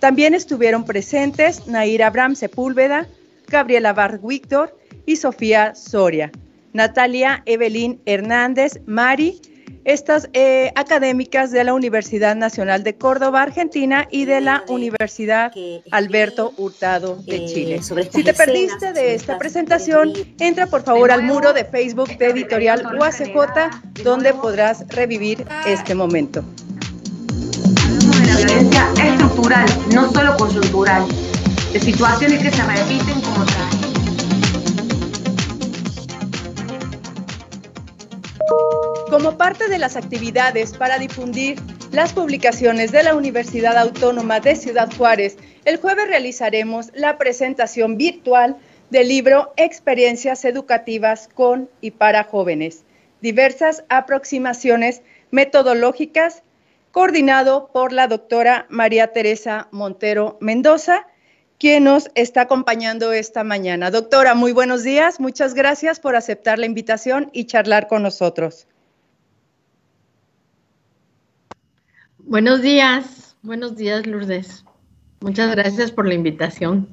También 0.00 0.34
estuvieron 0.34 0.84
presentes 0.84 1.66
Nair 1.66 2.02
Abraham 2.02 2.36
Sepúlveda, 2.36 3.08
Gabriela 3.46 3.94
Bar 3.94 4.20
Víctor 4.22 4.78
y 5.06 5.16
Sofía 5.16 5.74
Soria. 5.74 6.30
Natalia 6.74 7.42
Evelyn 7.46 8.02
Hernández, 8.04 8.80
Mari, 8.84 9.40
estas 9.84 10.28
eh, 10.32 10.72
académicas 10.76 11.50
de 11.50 11.64
la 11.64 11.74
Universidad 11.74 12.36
Nacional 12.36 12.84
de 12.84 12.94
Córdoba, 12.94 13.42
Argentina, 13.42 14.06
y 14.10 14.24
de 14.24 14.40
la 14.40 14.64
Universidad 14.68 15.52
Alberto 15.90 16.52
Hurtado 16.56 17.16
de 17.26 17.36
eh, 17.36 17.46
Chile. 17.46 17.80
Si 17.82 18.22
te 18.22 18.34
perdiste 18.34 18.92
de 18.92 19.14
esta 19.14 19.38
presentación, 19.38 20.12
entra 20.38 20.66
por 20.66 20.82
favor 20.82 21.10
al 21.10 21.22
muro 21.22 21.52
de 21.52 21.64
Facebook 21.64 22.16
de 22.16 22.26
Editorial 22.26 22.96
UACJ, 22.98 24.02
donde 24.04 24.34
podrás 24.34 24.86
revivir 24.88 25.44
este 25.66 25.94
momento. 25.94 26.44
La 28.26 28.36
violencia 28.36 28.88
estructural, 29.04 29.66
no 29.92 30.10
solo 30.12 30.36
coyuntural, 30.36 31.06
de 31.72 31.80
situaciones 31.80 32.42
que 32.42 32.50
se 32.50 32.62
repiten 32.62 33.20
como 33.20 33.44
Como 39.12 39.36
parte 39.36 39.68
de 39.68 39.76
las 39.76 39.96
actividades 39.96 40.72
para 40.72 40.96
difundir 40.96 41.60
las 41.90 42.14
publicaciones 42.14 42.92
de 42.92 43.02
la 43.02 43.14
Universidad 43.14 43.76
Autónoma 43.76 44.40
de 44.40 44.56
Ciudad 44.56 44.90
Juárez, 44.96 45.36
el 45.66 45.76
jueves 45.76 46.08
realizaremos 46.08 46.90
la 46.94 47.18
presentación 47.18 47.98
virtual 47.98 48.56
del 48.88 49.08
libro 49.08 49.52
Experiencias 49.58 50.46
Educativas 50.46 51.28
con 51.34 51.68
y 51.82 51.90
para 51.90 52.24
jóvenes, 52.24 52.84
diversas 53.20 53.84
aproximaciones 53.90 55.02
metodológicas, 55.30 56.42
coordinado 56.90 57.68
por 57.70 57.92
la 57.92 58.06
doctora 58.06 58.64
María 58.70 59.08
Teresa 59.08 59.68
Montero 59.72 60.38
Mendoza, 60.40 61.06
quien 61.58 61.84
nos 61.84 62.10
está 62.14 62.40
acompañando 62.40 63.12
esta 63.12 63.44
mañana. 63.44 63.90
Doctora, 63.90 64.34
muy 64.34 64.52
buenos 64.52 64.82
días. 64.84 65.20
Muchas 65.20 65.52
gracias 65.52 66.00
por 66.00 66.16
aceptar 66.16 66.58
la 66.58 66.64
invitación 66.64 67.28
y 67.34 67.44
charlar 67.44 67.88
con 67.88 68.02
nosotros. 68.02 68.68
Buenos 72.32 72.62
días, 72.62 73.36
buenos 73.42 73.76
días 73.76 74.06
Lourdes. 74.06 74.64
Muchas 75.20 75.54
gracias 75.54 75.92
por 75.92 76.08
la 76.08 76.14
invitación. 76.14 76.88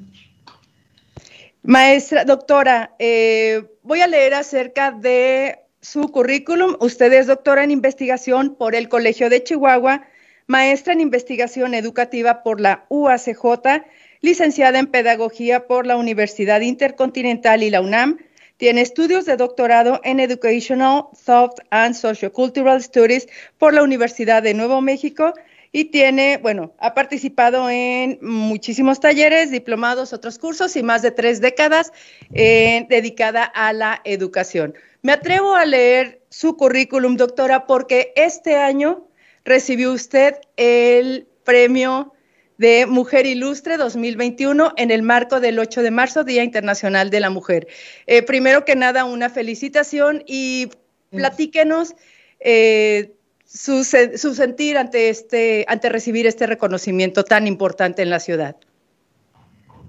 Maestra, 1.63 2.25
doctora, 2.25 2.93
eh, 2.99 3.63
voy 3.81 4.01
a 4.01 4.07
leer 4.07 4.33
acerca 4.33 4.91
de 4.91 5.59
su 5.79 6.09
currículum. 6.09 6.75
Usted 6.81 7.13
es 7.13 7.27
doctora 7.27 7.63
en 7.63 7.71
investigación 7.71 8.55
por 8.55 8.75
el 8.75 8.89
Colegio 8.89 9.29
de 9.29 9.41
Chihuahua, 9.41 10.03
maestra 10.45 10.91
en 10.91 10.99
investigación 10.99 11.73
educativa 11.73 12.43
por 12.43 12.59
la 12.59 12.85
UACJ, 12.89 13.85
licenciada 14.19 14.77
en 14.77 14.87
pedagogía 14.87 15.67
por 15.67 15.87
la 15.87 15.95
Universidad 15.95 16.59
Intercontinental 16.59 17.63
y 17.63 17.69
la 17.69 17.79
UNAM. 17.79 18.17
Tiene 18.59 18.81
estudios 18.81 19.23
de 19.23 19.37
doctorado 19.37 20.01
en 20.03 20.19
Educational 20.19 21.05
Thought 21.25 21.61
and 21.69 21.95
Sociocultural 21.95 22.83
Studies 22.83 23.25
por 23.57 23.73
la 23.73 23.81
Universidad 23.83 24.43
de 24.43 24.53
Nuevo 24.53 24.81
México 24.81 25.33
y 25.71 25.85
tiene, 25.85 26.39
bueno, 26.39 26.73
ha 26.77 26.93
participado 26.93 27.69
en 27.69 28.19
muchísimos 28.21 28.99
talleres, 28.99 29.49
diplomados, 29.49 30.11
otros 30.11 30.37
cursos 30.37 30.75
y 30.75 30.83
más 30.83 31.01
de 31.01 31.11
tres 31.11 31.39
décadas 31.39 31.93
eh, 32.33 32.85
dedicada 32.89 33.45
a 33.45 33.71
la 33.71 34.01
educación. 34.03 34.73
Me 35.03 35.13
atrevo 35.13 35.55
a 35.55 35.65
leer 35.65 36.21
su 36.27 36.57
currículum, 36.57 37.15
doctora, 37.15 37.65
porque 37.65 38.11
este 38.17 38.57
año 38.57 39.07
recibió 39.45 39.93
usted 39.93 40.35
el 40.57 41.29
premio 41.45 42.11
de 42.59 42.85
Mujer 42.85 43.25
Ilustre 43.25 43.77
2021 43.77 44.73
en 44.75 44.91
el 44.91 45.01
marco 45.01 45.39
del 45.39 45.57
8 45.57 45.81
de 45.81 45.91
marzo, 45.91 46.25
Día 46.25 46.43
Internacional 46.43 47.09
de 47.09 47.21
la 47.21 47.29
Mujer. 47.29 47.67
Eh, 48.05 48.21
primero 48.21 48.65
que 48.65 48.75
nada, 48.75 49.05
una 49.05 49.29
felicitación 49.29 50.23
y 50.27 50.69
platíquenos 51.09 51.95
eh, 52.41 53.13
su, 53.45 53.85
sentir 53.85 54.77
ante, 54.77 55.07
este, 55.07 55.65
ante 55.69 55.87
recibir 55.87 56.27
este 56.27 56.47
reconocimiento 56.47 57.23
tan 57.23 57.47
importante 57.47 58.01
en 58.01 58.09
la 58.09 58.19
ciudad. 58.19 58.57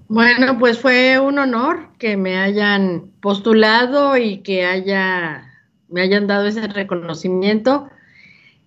Bueno, 0.07 0.57
pues 0.57 0.79
fue 0.79 1.19
un 1.19 1.39
honor 1.39 1.89
que 1.97 2.15
me 2.15 2.37
hayan 2.37 3.11
postulado 3.21 4.15
y 4.15 4.37
que 4.43 4.63
haya, 4.65 5.43
me 5.89 6.03
hayan 6.03 6.25
dado 6.25 6.47
ese 6.47 6.65
reconocimiento. 6.67 7.89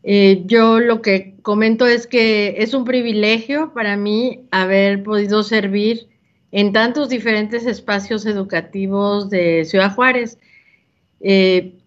Eh, 0.06 0.42
yo 0.44 0.80
lo 0.80 1.00
que 1.00 1.34
comento 1.40 1.86
es 1.86 2.06
que 2.06 2.56
es 2.58 2.74
un 2.74 2.84
privilegio 2.84 3.72
para 3.72 3.96
mí 3.96 4.46
haber 4.50 5.02
podido 5.02 5.42
servir 5.42 6.08
en 6.52 6.74
tantos 6.74 7.08
diferentes 7.08 7.64
espacios 7.64 8.26
educativos 8.26 9.30
de 9.30 9.64
Ciudad 9.64 9.94
Juárez. 9.94 10.38
Eh, 11.20 11.78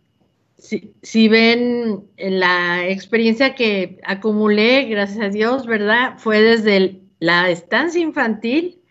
si, 0.58 1.28
ven 1.28 2.06
la 2.18 2.88
experiencia 2.88 3.54
que 3.54 4.00
acumulé, 4.04 4.86
gracias 4.86 5.20
a 5.24 5.30
Dios, 5.30 5.68
¿verdad? 5.68 6.16
Fue 6.18 6.42
desde 6.42 7.00
la 7.20 7.52
estancia 7.52 8.02
infantil, 8.02 8.82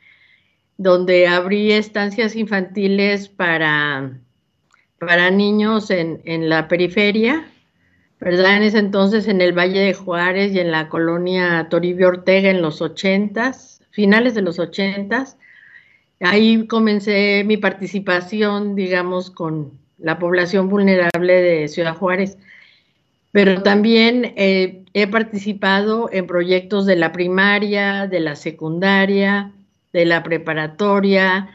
donde 0.78 1.26
abrí 1.26 1.72
estancias 1.72 2.36
infantiles 2.36 3.28
para, 3.28 4.20
para 5.00 5.30
niños 5.32 5.90
en, 5.90 6.22
en 6.24 6.48
la 6.48 6.68
periferia, 6.68 7.44
¿verdad? 8.20 8.56
En 8.56 8.62
ese 8.62 8.78
entonces 8.78 9.28
en 9.28 9.40
el 9.40 9.56
Valle 9.56 9.80
de 9.80 9.94
Juárez 9.94 10.52
y 10.54 10.60
en 10.60 10.70
la 10.70 10.88
colonia 10.88 11.68
Toribio 11.70 12.08
Ortega 12.08 12.50
en 12.50 12.62
los 12.62 12.80
ochentas, 12.80 13.82
finales 13.90 14.34
de 14.34 14.42
los 14.42 14.58
ochentas. 14.58 15.38
ahí 16.20 16.66
comencé 16.66 17.44
mi 17.44 17.56
participación, 17.56 18.74
digamos, 18.74 19.30
con 19.30 19.72
la 19.98 20.18
población 20.18 20.68
vulnerable 20.68 21.34
de 21.42 21.68
Ciudad 21.68 21.96
Juárez. 21.96 22.38
Pero 23.32 23.62
también 23.62 24.32
eh, 24.36 24.84
he 24.94 25.06
participado 25.06 26.08
en 26.10 26.26
proyectos 26.26 26.86
de 26.86 26.96
la 26.96 27.12
primaria, 27.12 28.06
de 28.06 28.20
la 28.20 28.34
secundaria, 28.34 29.52
de 29.92 30.06
la 30.06 30.22
preparatoria, 30.22 31.50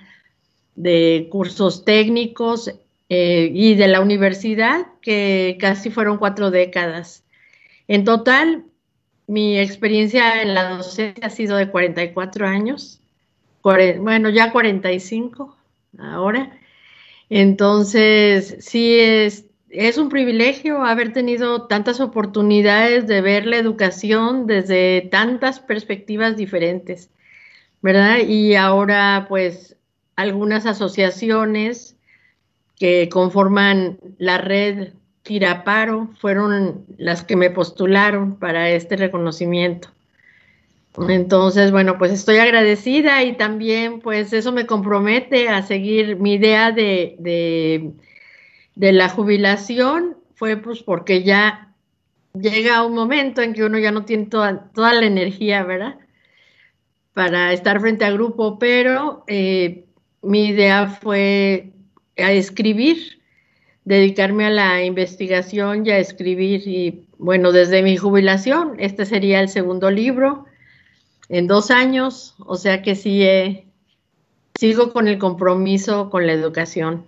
de 0.75 1.27
cursos 1.31 1.83
técnicos 1.83 2.71
eh, 3.13 3.51
y 3.53 3.75
de 3.75 3.89
la 3.89 3.99
universidad, 3.99 4.87
que 5.01 5.57
casi 5.59 5.89
fueron 5.89 6.17
cuatro 6.17 6.49
décadas. 6.49 7.25
En 7.89 8.05
total, 8.05 8.63
mi 9.27 9.59
experiencia 9.59 10.41
en 10.41 10.53
la 10.53 10.77
docencia 10.77 11.27
ha 11.27 11.29
sido 11.29 11.57
de 11.57 11.69
44 11.69 12.47
años, 12.47 13.01
bueno, 13.63 14.29
ya 14.29 14.53
45 14.53 15.57
ahora. 15.99 16.57
Entonces, 17.29 18.55
sí 18.61 18.97
es, 18.97 19.45
es 19.69 19.97
un 19.97 20.07
privilegio 20.07 20.81
haber 20.81 21.11
tenido 21.11 21.67
tantas 21.67 21.99
oportunidades 21.99 23.07
de 23.07 23.19
ver 23.19 23.45
la 23.45 23.57
educación 23.57 24.47
desde 24.47 25.01
tantas 25.11 25.59
perspectivas 25.59 26.37
diferentes, 26.37 27.09
¿verdad? 27.81 28.19
Y 28.25 28.55
ahora, 28.55 29.25
pues, 29.27 29.75
algunas 30.15 30.65
asociaciones 30.65 31.97
que 32.81 33.09
conforman 33.09 33.99
la 34.17 34.39
red 34.39 34.93
Tiraparo 35.21 36.09
fueron 36.19 36.83
las 36.97 37.23
que 37.23 37.35
me 37.35 37.51
postularon 37.51 38.37
para 38.37 38.71
este 38.71 38.97
reconocimiento. 38.97 39.89
Entonces, 41.07 41.71
bueno, 41.71 41.99
pues 41.99 42.11
estoy 42.11 42.37
agradecida 42.37 43.21
y 43.23 43.33
también 43.33 43.99
pues 43.99 44.33
eso 44.33 44.51
me 44.51 44.65
compromete 44.65 45.47
a 45.47 45.61
seguir 45.61 46.15
mi 46.15 46.33
idea 46.33 46.71
de, 46.71 47.17
de, 47.19 48.91
la 48.91 49.09
jubilación, 49.09 50.17
fue 50.33 50.57
pues 50.57 50.81
porque 50.81 51.21
ya 51.21 51.75
llega 52.33 52.83
un 52.83 52.95
momento 52.95 53.43
en 53.43 53.53
que 53.53 53.63
uno 53.63 53.77
ya 53.77 53.91
no 53.91 54.05
tiene 54.05 54.25
toda, 54.25 54.71
toda 54.73 54.95
la 54.95 55.05
energía, 55.05 55.63
¿verdad? 55.63 55.99
Para 57.13 57.53
estar 57.53 57.79
frente 57.79 58.05
a 58.05 58.11
grupo, 58.11 58.57
pero 58.57 59.23
eh, 59.27 59.85
mi 60.23 60.47
idea 60.47 60.87
fue 60.87 61.70
a 62.21 62.31
escribir, 62.31 63.21
dedicarme 63.85 64.45
a 64.45 64.49
la 64.49 64.83
investigación 64.83 65.85
y 65.85 65.91
a 65.91 65.97
escribir 65.97 66.67
y 66.67 67.07
bueno, 67.17 67.51
desde 67.51 67.83
mi 67.83 67.97
jubilación, 67.97 68.75
este 68.79 69.05
sería 69.05 69.41
el 69.41 69.49
segundo 69.49 69.91
libro 69.91 70.45
en 71.29 71.47
dos 71.47 71.71
años, 71.71 72.35
o 72.39 72.57
sea 72.57 72.81
que 72.81 72.95
sí, 72.95 73.25
sigo 74.55 74.91
con 74.91 75.07
el 75.07 75.17
compromiso 75.17 76.09
con 76.09 76.27
la 76.27 76.33
educación. 76.33 77.05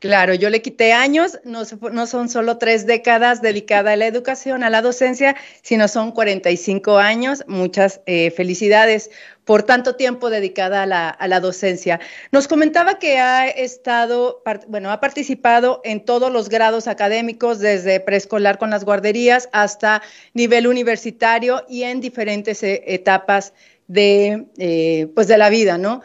Claro, 0.00 0.32
yo 0.34 0.48
le 0.48 0.62
quité 0.62 0.92
años, 0.92 1.40
no, 1.42 1.62
no, 1.90 2.06
son 2.06 2.28
solo 2.28 2.56
tres 2.58 2.86
décadas 2.86 3.42
dedicadas 3.42 3.94
a 3.94 3.96
la 3.96 4.06
educación, 4.06 4.62
a 4.62 4.70
la 4.70 4.80
docencia, 4.80 5.34
sino 5.62 5.88
son 5.88 6.12
45 6.12 6.98
años. 6.98 7.42
Muchas 7.48 8.00
eh, 8.06 8.30
felicidades 8.30 9.10
por 9.44 9.64
tanto 9.64 9.96
tiempo 9.96 10.30
dedicada 10.30 10.84
a 10.84 10.86
la, 10.86 11.08
a 11.08 11.26
la, 11.26 11.40
docencia. 11.40 11.98
Nos 12.30 12.46
comentaba 12.46 13.00
que 13.00 13.18
ha 13.18 13.48
estado, 13.48 14.40
bueno, 14.68 14.92
ha 14.92 15.00
participado 15.00 15.80
en 15.82 16.04
todos 16.04 16.30
los 16.32 16.48
grados 16.48 16.86
académicos, 16.86 17.58
desde 17.58 17.98
preescolar 17.98 18.58
con 18.58 18.70
las 18.70 18.84
guarderías 18.84 19.48
hasta 19.52 20.02
nivel 20.32 20.68
universitario 20.68 21.64
y 21.68 21.82
en 21.82 22.00
diferentes 22.00 22.62
eh, 22.62 22.84
etapas 22.86 23.52
de, 23.88 24.46
eh, 24.58 25.08
pues 25.14 25.26
de 25.26 25.38
la 25.38 25.48
vida, 25.48 25.76
¿no? 25.76 26.02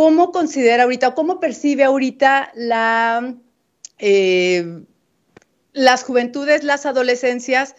¿Cómo 0.00 0.32
considera 0.32 0.84
ahorita, 0.84 1.14
cómo 1.14 1.40
percibe 1.40 1.84
ahorita 1.84 2.52
eh, 3.98 4.80
las 5.74 6.04
juventudes, 6.04 6.64
las 6.64 6.86
adolescencias 6.86 7.76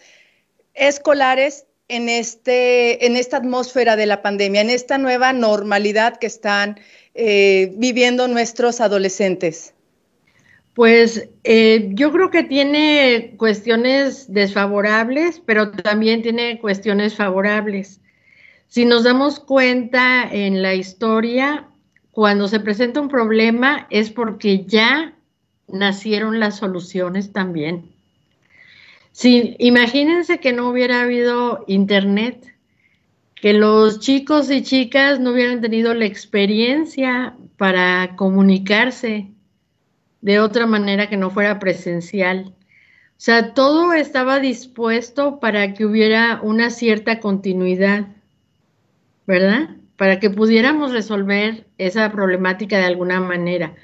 escolares 0.72 1.66
en, 1.88 2.08
este, 2.08 3.06
en 3.06 3.16
esta 3.16 3.38
atmósfera 3.38 3.96
de 3.96 4.06
la 4.06 4.22
pandemia, 4.22 4.60
en 4.60 4.70
esta 4.70 4.98
nueva 4.98 5.32
normalidad 5.32 6.18
que 6.18 6.28
están 6.28 6.78
eh, 7.16 7.72
viviendo 7.74 8.28
nuestros 8.28 8.80
adolescentes? 8.80 9.74
Pues 10.74 11.28
eh, 11.42 11.88
yo 11.90 12.12
creo 12.12 12.30
que 12.30 12.44
tiene 12.44 13.34
cuestiones 13.36 14.32
desfavorables, 14.32 15.42
pero 15.44 15.72
también 15.72 16.22
tiene 16.22 16.60
cuestiones 16.60 17.16
favorables. 17.16 18.00
Si 18.68 18.84
nos 18.84 19.02
damos 19.02 19.40
cuenta 19.40 20.28
en 20.30 20.62
la 20.62 20.74
historia, 20.74 21.68
cuando 22.12 22.46
se 22.46 22.60
presenta 22.60 23.00
un 23.00 23.08
problema 23.08 23.86
es 23.90 24.10
porque 24.10 24.64
ya 24.66 25.14
nacieron 25.66 26.38
las 26.38 26.58
soluciones 26.58 27.32
también. 27.32 27.90
Si, 29.12 29.56
imagínense 29.58 30.38
que 30.38 30.52
no 30.52 30.68
hubiera 30.68 31.02
habido 31.02 31.64
internet, 31.66 32.54
que 33.34 33.54
los 33.54 33.98
chicos 33.98 34.50
y 34.50 34.62
chicas 34.62 35.20
no 35.20 35.32
hubieran 35.32 35.60
tenido 35.60 35.94
la 35.94 36.04
experiencia 36.04 37.34
para 37.56 38.14
comunicarse 38.14 39.28
de 40.20 40.38
otra 40.38 40.66
manera 40.66 41.08
que 41.08 41.16
no 41.16 41.30
fuera 41.30 41.58
presencial. 41.58 42.54
O 43.16 43.24
sea, 43.24 43.54
todo 43.54 43.94
estaba 43.94 44.38
dispuesto 44.38 45.40
para 45.40 45.74
que 45.74 45.86
hubiera 45.86 46.40
una 46.42 46.70
cierta 46.70 47.20
continuidad, 47.20 48.06
¿verdad? 49.26 49.76
Para 49.96 50.20
que 50.20 50.30
pudiéramos 50.30 50.92
resolver 50.92 51.66
esa 51.78 52.10
problemática 52.10 52.78
de 52.78 52.84
alguna 52.84 53.20
manera. 53.20 53.74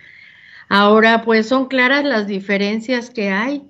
Ahora, 0.69 1.23
pues 1.23 1.49
son 1.49 1.67
claras 1.67 2.05
las 2.05 2.27
diferencias 2.27 3.11
que 3.11 3.31
hay. 3.31 3.63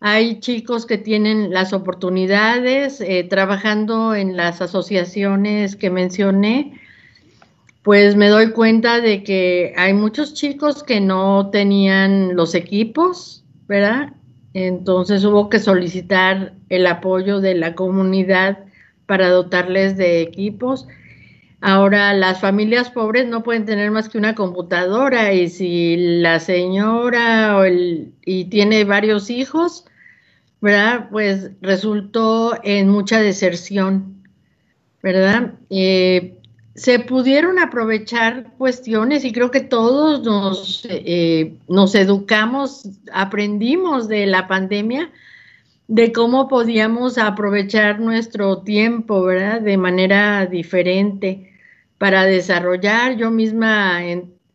Hay 0.00 0.40
chicos 0.40 0.86
que 0.86 0.98
tienen 0.98 1.52
las 1.52 1.72
oportunidades 1.72 3.00
eh, 3.00 3.24
trabajando 3.24 4.14
en 4.14 4.36
las 4.36 4.60
asociaciones 4.60 5.76
que 5.76 5.90
mencioné, 5.90 6.80
pues 7.82 8.16
me 8.16 8.28
doy 8.28 8.52
cuenta 8.52 9.00
de 9.00 9.22
que 9.22 9.74
hay 9.76 9.92
muchos 9.92 10.34
chicos 10.34 10.82
que 10.82 11.00
no 11.00 11.50
tenían 11.50 12.34
los 12.34 12.54
equipos, 12.54 13.44
¿verdad? 13.66 14.14
Entonces 14.54 15.24
hubo 15.24 15.50
que 15.50 15.58
solicitar 15.58 16.54
el 16.70 16.86
apoyo 16.86 17.40
de 17.40 17.54
la 17.54 17.74
comunidad 17.74 18.58
para 19.06 19.28
dotarles 19.28 19.96
de 19.96 20.22
equipos 20.22 20.86
Ahora, 21.66 22.12
las 22.12 22.40
familias 22.40 22.90
pobres 22.90 23.26
no 23.26 23.42
pueden 23.42 23.64
tener 23.64 23.90
más 23.90 24.10
que 24.10 24.18
una 24.18 24.34
computadora 24.34 25.32
y 25.32 25.48
si 25.48 25.96
la 25.96 26.38
señora 26.38 27.58
y 27.66 28.44
tiene 28.50 28.84
varios 28.84 29.30
hijos, 29.30 29.86
¿verdad? 30.60 31.08
Pues 31.10 31.52
resultó 31.62 32.58
en 32.64 32.90
mucha 32.90 33.22
deserción, 33.22 34.22
¿verdad? 35.02 35.54
Eh, 35.70 36.36
se 36.74 36.98
pudieron 36.98 37.58
aprovechar 37.58 38.52
cuestiones 38.58 39.24
y 39.24 39.32
creo 39.32 39.50
que 39.50 39.62
todos 39.62 40.22
nos, 40.22 40.86
eh, 40.90 41.56
nos 41.66 41.94
educamos, 41.94 42.90
aprendimos 43.10 44.06
de 44.06 44.26
la 44.26 44.48
pandemia, 44.48 45.10
de 45.88 46.12
cómo 46.12 46.46
podíamos 46.46 47.16
aprovechar 47.16 48.00
nuestro 48.00 48.58
tiempo, 48.58 49.22
¿verdad? 49.22 49.62
De 49.62 49.78
manera 49.78 50.44
diferente 50.44 51.52
para 51.98 52.24
desarrollar. 52.24 53.16
Yo 53.16 53.30
misma 53.30 54.00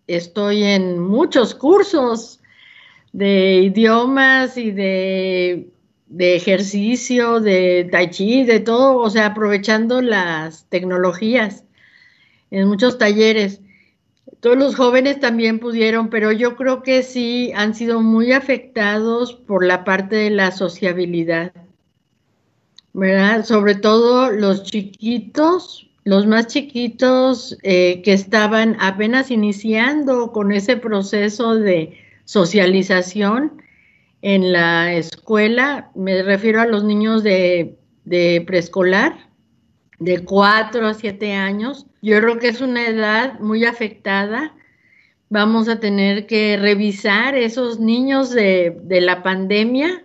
estoy 0.08 0.64
en 0.64 1.00
muchos 1.00 1.56
cursos 1.56 2.40
de 3.14 3.62
idiomas 3.64 4.58
y 4.58 4.72
de, 4.72 5.70
de, 6.08 6.36
ejercicio, 6.36 7.40
de 7.40 7.88
tai 7.92 8.10
chi, 8.10 8.44
de 8.44 8.60
todo, 8.60 8.98
o 8.98 9.10
sea, 9.10 9.28
aprovechando 9.28 10.02
las 10.02 10.66
tecnologías 10.70 11.64
en 12.52 12.68
muchos 12.68 12.98
talleres. 12.98 13.62
Todos 14.40 14.58
los 14.58 14.76
jóvenes 14.76 15.20
también 15.20 15.60
pudieron, 15.60 16.10
pero 16.10 16.32
yo 16.32 16.56
creo 16.56 16.82
que 16.82 17.04
sí 17.04 17.52
han 17.56 17.76
sido 17.76 18.02
muy 18.02 18.32
afectados 18.32 19.34
por 19.34 19.66
la 19.66 19.84
parte 19.84 20.16
de 20.16 20.30
la 20.30 20.52
sociabilidad, 20.52 21.52
¿verdad? 22.94 23.44
Sobre 23.44 23.76
todo 23.76 24.32
los 24.32 24.64
chiquitos, 24.64 25.89
los 26.04 26.26
más 26.26 26.48
chiquitos 26.48 27.58
eh, 27.64 28.02
que 28.04 28.14
estaban 28.14 28.78
apenas 28.80 29.32
iniciando 29.32 30.32
con 30.32 30.52
ese 30.52 30.78
proceso 30.78 31.56
de 31.56 31.98
socialización 32.26 33.62
en 34.22 34.52
la 34.52 34.94
escuela, 34.94 35.92
me 35.96 36.24
refiero 36.24 36.62
a 36.62 36.66
los 36.66 36.84
niños 36.84 37.24
de, 37.24 37.78
de 38.06 38.44
preescolar, 38.46 39.30
de 40.00 40.24
4 40.24 40.88
a 40.88 40.94
7 40.94 41.34
años. 41.34 41.86
Yo 42.02 42.20
creo 42.20 42.40
que 42.40 42.50
es 42.50 42.62
una 42.62 42.88
edad 42.88 43.40
muy 43.40 43.66
afectada. 43.66 44.56
Vamos 45.30 45.70
a 45.70 45.80
tener 45.80 46.26
que 46.26 46.58
revisar 46.58 47.36
esos 47.36 47.80
niños 47.80 48.32
de, 48.32 48.78
de 48.84 49.02
la 49.02 49.22
pandemia 49.24 50.04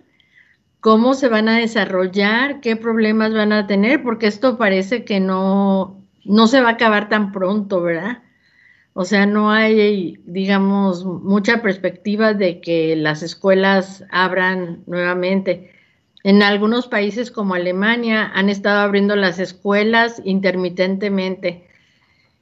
cómo 0.85 1.15
se 1.15 1.29
van 1.29 1.49
a 1.49 1.57
desarrollar, 1.57 2.61
qué 2.61 2.75
problemas 2.75 3.33
van 3.33 3.51
a 3.53 3.65
tener, 3.65 4.03
porque 4.03 4.27
esto 4.27 4.55
parece 4.55 5.03
que 5.03 5.19
no, 5.19 5.99
no 6.25 6.45
se 6.45 6.61
va 6.61 6.69
a 6.69 6.71
acabar 6.73 7.09
tan 7.09 7.31
pronto, 7.31 7.81
¿verdad? 7.81 8.19
O 8.93 9.03
sea, 9.03 9.25
no 9.25 9.49
hay, 9.49 10.19
digamos, 10.27 11.03
mucha 11.03 11.63
perspectiva 11.63 12.35
de 12.35 12.61
que 12.61 12.95
las 12.95 13.23
escuelas 13.23 14.03
abran 14.11 14.83
nuevamente. 14.85 15.71
En 16.23 16.43
algunos 16.43 16.85
países 16.85 17.31
como 17.31 17.55
Alemania 17.55 18.31
han 18.35 18.49
estado 18.49 18.81
abriendo 18.81 19.15
las 19.15 19.39
escuelas 19.39 20.21
intermitentemente. 20.23 21.67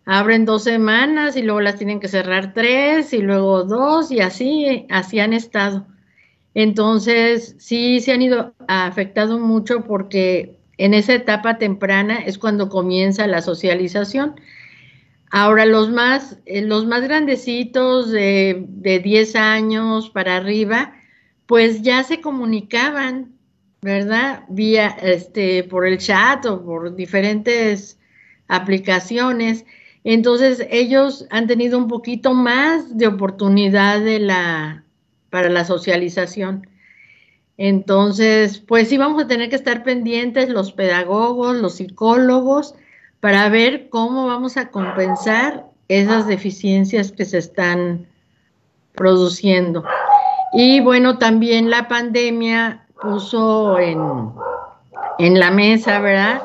Abren 0.04 0.44
dos 0.44 0.66
semanas 0.66 1.38
y 1.38 1.44
luego 1.44 1.62
las 1.62 1.78
tienen 1.78 2.02
que 2.02 2.10
cerrar 2.10 2.54
tres 2.54 3.14
y 3.14 3.20
luego 3.20 3.64
dos 3.64 4.12
y 4.12 4.20
así, 4.20 4.86
así 4.90 5.22
han 5.22 5.32
estado. 5.32 5.88
Entonces, 6.56 7.56
sí 7.58 8.00
se 8.00 8.12
han 8.12 8.22
ido 8.22 8.54
afectado 8.68 9.40
mucho 9.40 9.84
porque 9.84 10.60
en 10.78 10.94
esa 10.94 11.14
etapa 11.16 11.58
temprana 11.58 12.18
es 12.18 12.38
cuando 12.38 12.70
comienza 12.70 13.28
la 13.28 13.42
socialización. 13.42 14.36
Ahora, 15.32 15.66
los 15.66 15.90
más, 15.90 16.40
eh, 16.46 16.62
los 16.62 16.86
más 16.86 17.02
grandecitos 17.02 18.12
de, 18.12 18.66
de 18.68 19.00
10 19.00 19.36
años 19.36 20.10
para 20.12 20.38
arriba, 20.38 20.94
pues 21.48 21.82
ya 21.82 22.04
se 22.04 22.22
comunicaban, 22.22 23.34
¿verdad? 23.82 24.44
Vía, 24.50 24.90
este, 25.02 25.64
por 25.64 25.88
el 25.88 25.98
chat 25.98 26.46
o 26.46 26.64
por 26.64 26.96
diferentes 26.96 28.00
aplicaciones. 28.48 29.66
Entonces, 30.04 30.68
ellos 30.70 31.26
han 31.32 31.48
tenido 31.48 31.80
un 31.80 31.88
poquito 31.88 32.34
más 32.34 32.96
de 32.96 33.08
oportunidad 33.08 34.02
de 34.02 34.20
la, 34.20 34.84
para 35.34 35.50
la 35.50 35.66
socialización. 35.66 36.68
Entonces, 37.58 38.60
pues 38.60 38.90
sí 38.90 39.00
vamos 39.00 39.24
a 39.24 39.28
tener 39.28 39.50
que 39.50 39.56
estar 39.56 39.84
pendientes 39.84 40.48
los 40.48 40.74
pedagogos, 40.74 41.56
los 41.56 41.78
psicólogos, 41.78 42.76
para 43.20 43.50
ver 43.50 43.90
cómo 43.90 44.28
vamos 44.28 44.58
a 44.58 44.70
compensar 44.70 45.66
esas 45.88 46.28
deficiencias 46.28 47.12
que 47.12 47.26
se 47.26 47.40
están 47.40 48.06
produciendo. 48.94 49.84
Y 50.54 50.82
bueno, 50.82 51.18
también 51.18 51.72
la 51.72 51.88
pandemia 51.88 52.86
puso 53.02 53.80
en, 53.80 54.00
en 55.18 55.40
la 55.40 55.50
mesa, 55.50 56.00
¿verdad? 56.00 56.44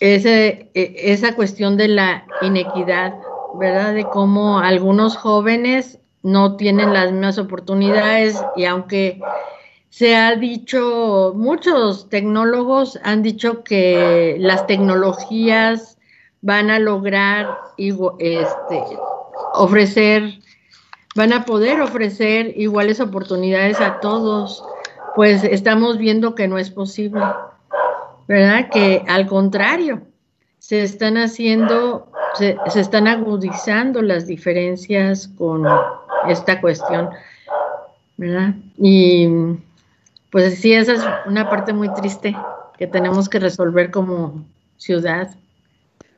Ese, 0.00 0.70
e, 0.72 0.94
esa 1.12 1.34
cuestión 1.34 1.76
de 1.76 1.88
la 1.88 2.24
inequidad, 2.40 3.12
¿verdad? 3.58 3.92
De 3.92 4.04
cómo 4.04 4.60
algunos 4.60 5.18
jóvenes 5.18 6.00
no 6.24 6.56
tienen 6.56 6.92
las 6.92 7.12
mismas 7.12 7.38
oportunidades 7.38 8.42
y 8.56 8.64
aunque 8.64 9.20
se 9.90 10.16
ha 10.16 10.34
dicho, 10.34 11.34
muchos 11.36 12.08
tecnólogos 12.08 12.98
han 13.04 13.22
dicho 13.22 13.62
que 13.62 14.36
las 14.40 14.66
tecnologías 14.66 15.98
van 16.40 16.70
a 16.70 16.78
lograr 16.78 17.58
este, 17.76 18.82
ofrecer, 19.52 20.40
van 21.14 21.32
a 21.32 21.44
poder 21.44 21.80
ofrecer 21.80 22.58
iguales 22.58 23.00
oportunidades 23.00 23.80
a 23.80 24.00
todos, 24.00 24.64
pues 25.14 25.44
estamos 25.44 25.98
viendo 25.98 26.34
que 26.34 26.48
no 26.48 26.58
es 26.58 26.70
posible, 26.70 27.22
¿verdad? 28.26 28.70
Que 28.70 29.04
al 29.06 29.26
contrario, 29.26 30.02
se 30.58 30.82
están 30.82 31.18
haciendo, 31.18 32.10
se, 32.34 32.56
se 32.68 32.80
están 32.80 33.06
agudizando 33.06 34.00
las 34.00 34.26
diferencias 34.26 35.28
con 35.28 35.66
esta 36.28 36.60
cuestión, 36.60 37.10
¿verdad? 38.16 38.54
Y 38.78 39.28
pues 40.30 40.58
sí, 40.60 40.72
esa 40.72 40.94
es 40.94 41.00
una 41.26 41.48
parte 41.48 41.72
muy 41.72 41.92
triste 41.94 42.36
que 42.78 42.86
tenemos 42.86 43.28
que 43.28 43.38
resolver 43.38 43.90
como 43.90 44.44
ciudad. 44.76 45.30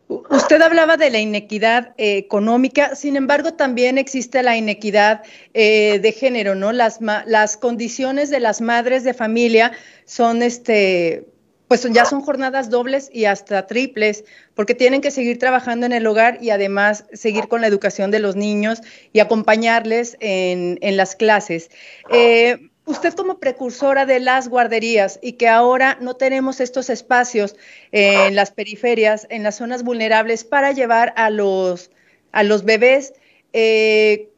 Usted 0.08 0.62
hablaba 0.62 0.96
de 0.96 1.10
la 1.10 1.18
inequidad 1.18 1.92
eh, 1.98 2.16
económica, 2.16 2.94
sin 2.94 3.16
embargo, 3.16 3.54
también 3.54 3.98
existe 3.98 4.42
la 4.42 4.56
inequidad 4.56 5.22
eh, 5.52 5.98
de 5.98 6.12
género, 6.12 6.54
¿no? 6.54 6.72
Las, 6.72 7.00
las 7.00 7.56
condiciones 7.56 8.30
de 8.30 8.38
las 8.38 8.60
madres 8.60 9.02
de 9.02 9.14
familia 9.14 9.72
son, 10.04 10.42
este, 10.42 11.26
pues 11.68 11.82
ya 11.92 12.04
son 12.04 12.20
jornadas 12.20 12.70
dobles 12.70 13.10
y 13.12 13.24
hasta 13.24 13.66
triples, 13.66 14.24
porque 14.54 14.74
tienen 14.74 15.00
que 15.00 15.10
seguir 15.10 15.38
trabajando 15.38 15.86
en 15.86 15.92
el 15.92 16.06
hogar 16.06 16.38
y 16.40 16.50
además 16.50 17.04
seguir 17.12 17.48
con 17.48 17.60
la 17.60 17.66
educación 17.66 18.10
de 18.10 18.20
los 18.20 18.36
niños 18.36 18.80
y 19.12 19.20
acompañarles 19.20 20.16
en, 20.20 20.78
las 20.96 21.16
clases. 21.16 21.70
Eh, 22.10 22.70
usted 22.84 23.14
como 23.14 23.38
precursora 23.38 24.06
de 24.06 24.20
las 24.20 24.48
guarderías 24.48 25.18
y 25.20 25.32
que 25.32 25.48
ahora 25.48 25.98
no 26.00 26.14
tenemos 26.14 26.60
estos 26.60 26.88
espacios 26.88 27.56
en 27.90 28.36
las 28.36 28.52
periferias, 28.52 29.26
en 29.28 29.42
las 29.42 29.56
zonas 29.56 29.82
vulnerables 29.82 30.44
para 30.44 30.70
llevar 30.70 31.12
a 31.16 31.30
los, 31.30 31.90
a 32.30 32.44
los 32.44 32.64
bebés, 32.64 33.12
eh, 33.52 34.28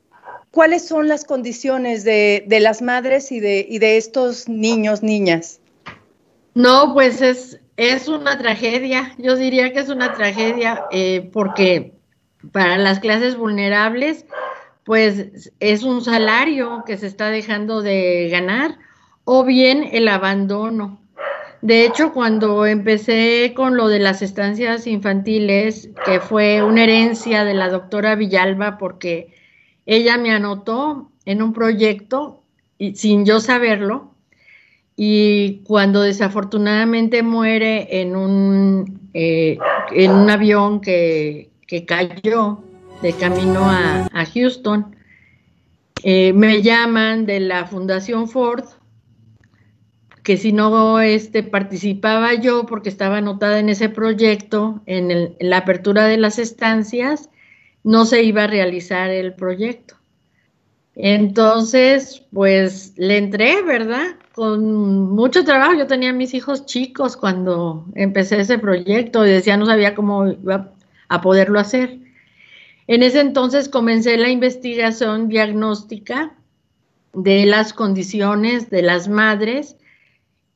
¿cuáles 0.50 0.87
son 0.87 1.08
las 1.08 1.25
condiciones 1.25 2.04
de, 2.04 2.47
las 2.49 2.80
madres 2.80 3.32
y 3.32 3.40
de, 3.40 3.66
y 3.68 3.78
de 3.80 3.99
estos 3.99 4.49
niños, 4.49 5.02
niñas? 5.02 5.61
No, 6.58 6.92
pues 6.92 7.22
es, 7.22 7.60
es 7.76 8.08
una 8.08 8.36
tragedia, 8.36 9.14
yo 9.16 9.36
diría 9.36 9.72
que 9.72 9.78
es 9.78 9.90
una 9.90 10.12
tragedia 10.14 10.86
eh, 10.90 11.30
porque 11.32 11.94
para 12.50 12.76
las 12.78 12.98
clases 12.98 13.36
vulnerables, 13.36 14.26
pues 14.82 15.52
es 15.60 15.84
un 15.84 16.02
salario 16.02 16.82
que 16.84 16.98
se 16.98 17.06
está 17.06 17.30
dejando 17.30 17.80
de 17.80 18.28
ganar 18.32 18.76
o 19.22 19.44
bien 19.44 19.88
el 19.92 20.08
abandono. 20.08 21.00
De 21.62 21.86
hecho, 21.86 22.12
cuando 22.12 22.66
empecé 22.66 23.52
con 23.54 23.76
lo 23.76 23.86
de 23.86 24.00
las 24.00 24.20
estancias 24.20 24.88
infantiles, 24.88 25.90
que 26.04 26.18
fue 26.18 26.64
una 26.64 26.82
herencia 26.82 27.44
de 27.44 27.54
la 27.54 27.68
doctora 27.68 28.16
Villalba, 28.16 28.78
porque 28.78 29.32
ella 29.86 30.18
me 30.18 30.32
anotó 30.32 31.12
en 31.24 31.40
un 31.40 31.52
proyecto 31.52 32.42
y, 32.78 32.96
sin 32.96 33.24
yo 33.24 33.38
saberlo, 33.38 34.07
y 35.00 35.60
cuando 35.62 36.02
desafortunadamente 36.02 37.22
muere 37.22 38.00
en 38.00 38.16
un, 38.16 39.08
eh, 39.14 39.56
en 39.92 40.10
un 40.10 40.28
avión 40.28 40.80
que, 40.80 41.50
que 41.68 41.86
cayó, 41.86 42.58
de 43.00 43.12
camino 43.12 43.60
a, 43.70 44.26
Houston. 44.34 44.96
Eh, 46.02 46.32
me 46.32 46.62
llaman 46.62 47.26
de 47.26 47.38
la 47.38 47.66
Fundación 47.66 48.28
Ford, 48.28 48.64
que 50.24 50.36
si 50.36 50.52
no 50.52 51.00
este, 51.00 51.44
participaba 51.44 52.34
yo 52.34 52.66
porque 52.66 52.88
estaba 52.88 53.18
anotada 53.18 53.60
en 53.60 53.68
ese 53.68 53.88
proyecto, 53.88 54.82
en, 54.86 55.36
la 55.38 55.58
apertura 55.58 56.06
de 56.06 56.16
las 56.16 56.40
estancias, 56.40 57.30
no 57.84 58.04
se 58.04 58.24
iba 58.24 58.44
a 58.44 58.48
realizar 58.48 59.10
el 59.10 59.34
proyecto. 59.34 59.94
Entonces, 60.96 62.26
pues 62.32 62.94
le 62.96 63.16
entré, 63.18 63.62
¿verdad? 63.62 64.16
Con 64.38 65.11
mucho 65.16 65.42
trabajo. 65.42 65.75
Yo 65.75 65.88
tenía 65.88 66.12
mis 66.12 66.33
hijos 66.33 66.64
chicos 66.64 67.16
cuando 67.16 67.85
empecé 67.97 68.38
ese 68.38 68.57
proyecto 68.57 69.26
y 69.26 69.30
decía 69.30 69.57
no 69.57 69.66
sabía 69.66 69.97
cómo 69.97 70.28
iba 70.28 70.71
a 71.09 71.21
poderlo 71.21 71.59
hacer. 71.59 71.99
En 72.87 73.02
ese 73.02 73.18
entonces 73.18 73.68
comencé 73.68 74.16
la 74.16 74.28
investigación 74.28 75.26
diagnóstica 75.26 76.37
de 77.14 77.47
las 77.47 77.73
condiciones 77.73 78.71
de 78.71 78.83
las 78.83 79.09
madres 79.09 79.76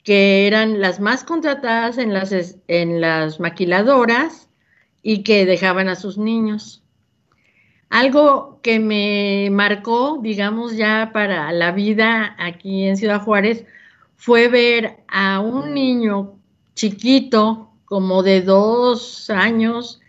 que 0.05 0.47
eran 0.47 0.81
las 0.81 1.01
más 1.01 1.25
contratadas 1.25 1.99
en 1.99 2.15
las, 2.15 2.33
en 2.69 3.01
las 3.01 3.41
maquiladoras 3.41 4.49
y 5.03 5.25
que 5.25 5.45
dejaban 5.45 5.89
a 5.89 5.97
sus 5.97 6.19
niños. 6.19 6.82
Algo 7.93 8.59
que 8.63 8.79
me 8.81 9.51
marcó, 9.51 10.19
digamos, 10.23 10.79
ya 10.79 11.11
para 11.13 11.53
la 11.53 11.73
vida 11.73 12.35
aquí 12.39 12.87
en 12.87 12.97
Ciudad 12.97 13.21
Juárez, 13.21 13.67
fue 14.17 14.49
ver 14.49 15.05
a 15.09 15.41
un 15.41 15.75
niño 15.75 16.39
chiquito, 16.75 17.71
como 17.85 18.23
de 18.23 18.41
dos 18.41 19.29
años, 19.29 20.01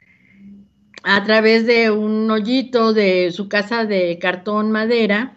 a 1.03 1.25
través 1.25 1.67
de 1.67 1.91
un 1.91 2.31
hoyito 2.31 2.93
de 2.93 3.33
su 3.33 3.49
casa 3.49 3.83
de 3.83 4.17
cartón 4.17 4.71
madera 4.71 5.35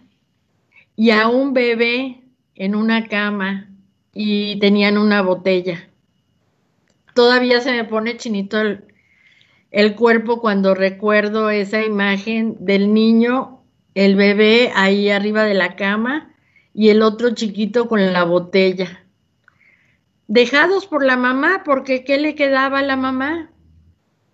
y 0.95 1.11
a 1.11 1.27
un 1.27 1.53
bebé 1.53 2.23
en 2.55 2.77
una 2.77 3.09
cama 3.09 3.69
y 4.15 4.61
tenían 4.61 4.99
una 4.99 5.21
botella. 5.21 5.91
Todavía 7.13 7.61
se 7.61 7.73
me 7.73 7.83
pone 7.83 8.17
chinito 8.17 8.61
el, 8.61 8.85
el 9.71 9.95
cuerpo 9.95 10.41
cuando 10.41 10.75
recuerdo 10.75 11.51
esa 11.51 11.83
imagen 11.85 12.57
del 12.61 12.95
niño, 12.95 13.63
el 13.95 14.17
bebé 14.17 14.73
ahí 14.75 15.11
arriba 15.11 15.45
de 15.45 15.55
la 15.55 15.77
cama 15.77 16.35
y 16.73 16.91
el 16.91 17.03
otro 17.03 17.31
chiquito 17.31 17.89
con 17.89 18.13
la 18.13 18.25
botella. 18.25 19.05
Dejados 20.29 20.87
por 20.87 21.05
la 21.05 21.17
mamá, 21.17 21.63
porque 21.65 22.05
¿qué 22.05 22.19
le 22.19 22.35
quedaba 22.35 22.81
a 22.81 22.83
la 22.83 22.97
mamá? 22.97 23.51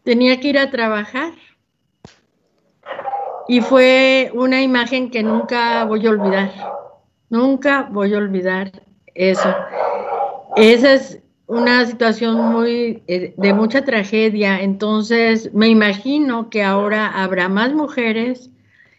tenía 0.03 0.41
que 0.41 0.49
ir 0.49 0.59
a 0.59 0.71
trabajar. 0.71 1.33
Y 3.49 3.61
fue 3.61 4.31
una 4.35 4.62
imagen 4.62 5.11
que 5.11 5.23
nunca 5.23 5.85
voy 5.85 6.07
a 6.07 6.11
olvidar. 6.11 6.51
Nunca 7.29 7.89
voy 7.91 8.15
a 8.15 8.19
olvidar 8.19 8.71
eso. 9.15 9.55
Esa 10.57 10.95
es 10.95 11.22
una 11.53 11.85
situación 11.85 12.51
muy 12.51 13.03
eh, 13.09 13.35
de 13.37 13.53
mucha 13.53 13.85
tragedia, 13.85 14.63
entonces 14.63 15.53
me 15.53 15.69
imagino 15.69 16.49
que 16.49 16.63
ahora 16.63 17.07
habrá 17.23 17.51
más 17.51 17.75
mujeres 17.75 18.49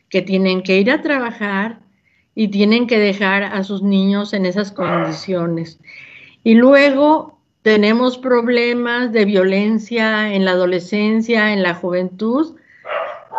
que 0.08 0.22
tienen 0.22 0.62
que 0.62 0.78
ir 0.78 0.92
a 0.92 1.02
trabajar 1.02 1.80
y 2.36 2.50
tienen 2.50 2.86
que 2.86 3.00
dejar 3.00 3.42
a 3.42 3.64
sus 3.64 3.82
niños 3.82 4.34
en 4.34 4.46
esas 4.46 4.72
condiciones. 4.72 5.80
Y 6.44 6.54
luego 6.54 7.40
tenemos 7.64 8.20
problemas 8.20 9.12
de 9.12 9.26
violencia 9.26 10.32
en 10.32 10.46
la 10.46 10.52
adolescencia, 10.52 11.54
en 11.54 11.64
la 11.64 11.74
juventud, 11.74 12.56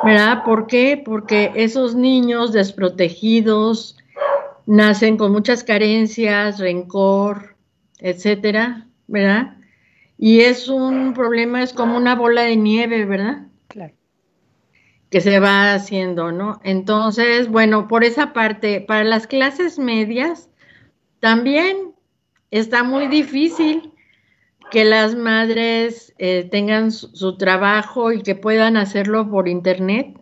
¿verdad? 0.03 0.43
¿Por 0.45 0.67
qué? 0.67 1.01
Porque 1.05 1.53
esos 1.55 1.95
niños 1.95 2.53
desprotegidos 2.53 3.97
nacen 4.67 5.17
con 5.17 5.31
muchas 5.31 5.63
carencias, 5.63 6.59
rencor, 6.59 7.55
etcétera, 8.01 8.89
¿verdad? 9.07 9.57
Y 10.19 10.41
es 10.41 10.69
un 10.69 11.15
problema, 11.15 11.63
es 11.63 11.73
como 11.73 11.97
una 11.97 12.15
bola 12.15 12.43
de 12.43 12.57
nieve, 12.57 13.05
¿verdad? 13.05 13.47
Claro. 13.69 13.95
Que 15.11 15.21
se 15.21 15.41
va 15.41 15.75
haciendo, 15.75 16.33
¿no? 16.33 16.61
Entonces, 16.65 17.49
bueno, 17.49 17.89
por 17.89 18.05
esa 18.05 18.33
parte, 18.33 18.81
para 18.81 19.05
las 19.05 19.27
clases 19.27 19.79
medias, 19.79 20.49
también 21.21 21.95
está 22.51 22.85
muy 22.85 23.09
difícil 23.09 23.93
que 24.71 24.85
las 24.85 25.15
madres 25.15 26.15
eh, 26.19 26.49
tengan 26.51 26.91
su, 26.91 27.37
trabajo 27.37 28.13
y 28.13 28.23
que 28.23 28.35
puedan 28.35 28.77
hacerlo 28.77 29.31
por 29.31 29.49
internet 29.49 30.19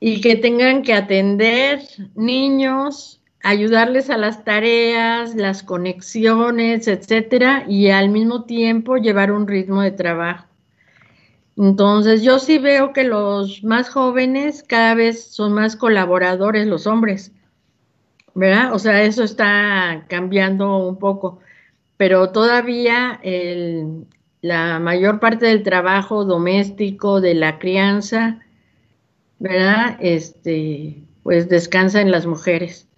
y 0.00 0.20
que 0.20 0.36
tengan 0.36 0.82
que 0.82 0.94
atender 0.94 1.80
niños, 2.14 3.19
ayudarles 3.42 4.10
a 4.10 4.18
las 4.18 4.44
tareas, 4.44 5.34
las 5.34 5.62
conexiones, 5.62 6.88
etcétera, 6.88 7.64
y 7.68 7.90
al 7.90 8.10
mismo 8.10 8.44
tiempo 8.44 8.96
llevar 8.96 9.32
un 9.32 9.46
ritmo 9.48 9.82
de 9.82 9.92
trabajo. 9.92 10.46
Entonces, 11.56 12.22
yo 12.22 12.38
sí 12.38 12.58
veo 12.58 12.92
que 12.92 13.04
los 13.04 13.62
más 13.64 13.90
jóvenes 13.90 14.64
cada 14.66 14.94
vez 14.94 15.32
son 15.32 15.52
más 15.52 15.76
colaboradores, 15.76 16.66
los 16.66 16.86
hombres. 16.86 17.32
¿verdad? 18.34 18.72
O 18.74 18.78
sea, 18.78 19.02
eso 19.02 19.24
está 19.24 20.04
cambiando 20.08 20.76
un 20.78 20.98
poco, 20.98 21.40
pero 21.96 22.30
todavía 22.30 23.20
la 24.42 24.78
mayor 24.78 25.20
parte 25.20 25.46
del 25.46 25.62
trabajo 25.62 26.24
doméstico, 26.24 27.20
de 27.20 27.34
la 27.34 27.58
crianza, 27.58 28.40
¿verdad? 29.38 29.98
Este, 30.00 31.04
pues 31.22 31.48
descansa 31.48 32.00
en 32.00 32.10
las 32.10 32.26
mujeres. 32.26 32.88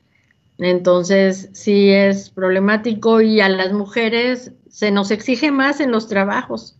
Entonces, 0.65 1.51
sí 1.53 1.91
es 1.91 2.31
problemático 2.31 3.21
y 3.21 3.41
a 3.41 3.49
las 3.49 3.73
mujeres 3.73 4.53
se 4.69 4.91
nos 4.91 5.11
exige 5.11 5.51
más 5.51 5.81
en 5.81 5.91
los 5.91 6.09
trabajos. 6.09 6.77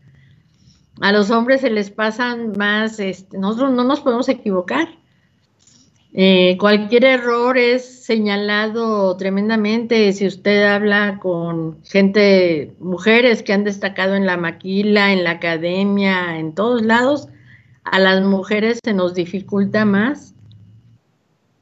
A 1.01 1.13
los 1.13 1.31
hombres 1.31 1.63
se 1.63 1.71
les 1.71 1.91
pasan 1.91 2.53
más, 2.57 3.01
este, 3.01 3.39
nosotros 3.39 3.73
no 3.73 3.85
nos 3.85 4.01
podemos 4.01 4.29
equivocar. 4.29 4.89
Eh, 6.15 6.59
cualquier 6.61 7.05
error 7.05 7.57
es 7.57 8.05
señalado 8.05 9.17
tremendamente. 9.17 10.13
Si 10.13 10.27
usted 10.27 10.65
habla 10.65 11.19
con 11.21 11.83
gente, 11.85 12.75
mujeres 12.79 13.43
que 13.43 13.55
han 13.55 13.65
destacado 13.65 14.15
en 14.15 14.27
la 14.27 14.37
maquila, 14.37 15.13
en 15.13 15.25
la 15.25 15.33
academia, 15.33 16.39
en 16.39 16.55
todos 16.55 16.83
lados, 16.83 17.29
a 17.85 17.99
las 17.99 18.23
mujeres 18.23 18.79
se 18.85 18.93
nos 18.93 19.15
dificulta 19.15 19.85
más 19.85 20.35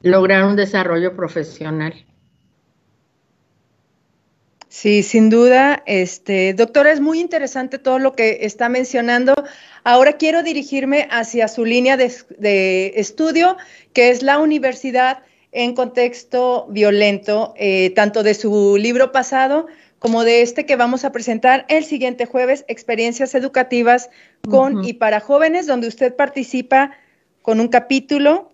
lograr 0.02 0.44
un 0.44 0.56
desarrollo 0.56 1.14
profesional. 1.14 1.94
Sí, 4.70 5.02
sin 5.02 5.30
duda, 5.30 5.82
este, 5.84 6.54
doctora, 6.54 6.92
es 6.92 7.00
muy 7.00 7.18
interesante 7.18 7.80
todo 7.80 7.98
lo 7.98 8.12
que 8.12 8.38
está 8.42 8.68
mencionando. 8.68 9.34
Ahora 9.82 10.12
quiero 10.12 10.44
dirigirme 10.44 11.08
hacia 11.10 11.48
su 11.48 11.64
línea 11.64 11.96
de, 11.96 12.92
estudio, 12.94 13.56
que 13.92 14.10
es 14.10 14.22
la 14.22 14.38
universidad 14.38 15.24
en 15.50 15.74
contexto 15.74 16.68
violento, 16.70 17.52
eh, 17.56 17.90
tanto 17.96 18.22
de 18.22 18.34
su 18.34 18.76
libro 18.76 19.10
pasado 19.10 19.66
como 19.98 20.22
de 20.22 20.40
este 20.40 20.66
que 20.66 20.76
vamos 20.76 21.04
a 21.04 21.10
presentar 21.10 21.66
el 21.68 21.84
siguiente 21.84 22.24
jueves, 22.26 22.64
experiencias 22.68 23.34
educativas 23.34 24.08
con 24.48 24.84
y 24.84 24.92
para 24.92 25.18
jóvenes, 25.18 25.66
donde 25.66 25.88
usted 25.88 26.14
participa 26.14 26.92
con 27.42 27.58
un 27.58 27.66
capítulo, 27.66 28.52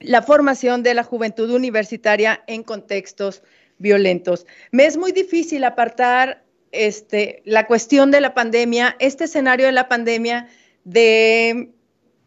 la 0.00 0.22
formación 0.22 0.82
de 0.82 0.94
la 0.94 1.04
juventud 1.04 1.50
universitaria 1.50 2.42
en 2.46 2.62
contextos 2.62 3.42
violentos. 3.82 4.46
Me 4.70 4.86
es 4.86 4.96
muy 4.96 5.12
difícil 5.12 5.64
apartar 5.64 6.44
este, 6.70 7.42
la 7.44 7.66
cuestión 7.66 8.10
de 8.10 8.22
la 8.22 8.32
pandemia, 8.32 8.96
este 8.98 9.24
escenario 9.24 9.66
de 9.66 9.72
la 9.72 9.88
pandemia 9.88 10.48
de 10.84 11.68